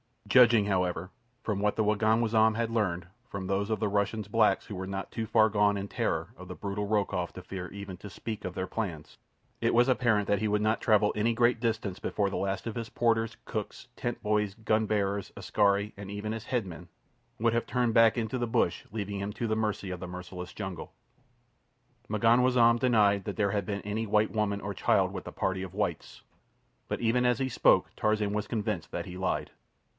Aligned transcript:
Judging, 0.27 0.65
however, 0.65 1.11
from 1.43 1.59
what 1.59 1.75
the 1.75 1.83
Waganwazam 1.83 2.55
had 2.55 2.71
learned 2.71 3.05
from 3.29 3.45
those 3.45 3.69
of 3.69 3.79
the 3.81 3.89
Russian's 3.89 4.29
blacks 4.29 4.65
who 4.65 4.75
were 4.75 4.87
not 4.87 5.11
too 5.11 5.27
far 5.27 5.49
gone 5.49 5.77
in 5.77 5.89
terror 5.89 6.29
of 6.37 6.47
the 6.47 6.55
brutal 6.55 6.87
Rokoff 6.87 7.33
to 7.33 7.43
fear 7.43 7.67
even 7.67 7.97
to 7.97 8.09
speak 8.09 8.45
of 8.45 8.55
their 8.55 8.65
plans, 8.65 9.17
it 9.59 9.73
was 9.73 9.87
apparent 9.89 10.27
that 10.29 10.39
he 10.39 10.47
would 10.47 10.61
not 10.61 10.79
travel 10.81 11.11
any 11.15 11.33
great 11.33 11.59
distance 11.59 11.99
before 11.99 12.29
the 12.29 12.37
last 12.37 12.65
of 12.65 12.75
his 12.75 12.89
porters, 12.89 13.35
cooks, 13.45 13.89
tent 13.97 14.23
boys, 14.23 14.55
gun 14.55 14.85
bearers, 14.85 15.33
askari, 15.35 15.93
and 15.97 16.09
even 16.09 16.31
his 16.31 16.45
headman, 16.45 16.87
would 17.37 17.53
have 17.53 17.67
turned 17.67 17.93
back 17.93 18.17
into 18.17 18.37
the 18.37 18.47
bush, 18.47 18.85
leaving 18.91 19.19
him 19.19 19.33
to 19.33 19.47
the 19.47 19.55
mercy 19.55 19.91
of 19.91 19.99
the 19.99 20.07
merciless 20.07 20.53
jungle. 20.53 20.93
M'ganwazam 22.09 22.79
denied 22.79 23.25
that 23.25 23.35
there 23.35 23.51
had 23.51 23.65
been 23.65 23.81
any 23.81 24.07
white 24.07 24.31
woman 24.31 24.61
or 24.61 24.73
child 24.73 25.11
with 25.11 25.25
the 25.25 25.31
party 25.33 25.61
of 25.61 25.75
whites; 25.75 26.23
but 26.87 27.01
even 27.01 27.23
as 27.25 27.37
he 27.39 27.49
spoke 27.49 27.91
Tarzan 27.95 28.33
was 28.33 28.47
convinced 28.47 28.91
that 28.91 29.05
he 29.05 29.17
lied. 29.17 29.51